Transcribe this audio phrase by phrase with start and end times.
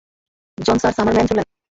[0.57, 1.45] জন sir, Summer ma'am, চলেন।